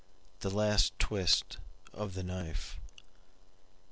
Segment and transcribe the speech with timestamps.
[0.39, 1.57] The last twist
[1.93, 2.79] of the knife.